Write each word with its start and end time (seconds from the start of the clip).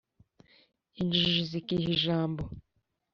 injiji 1.01 1.43
zikiha 1.49 1.85
ijabo 1.95 2.43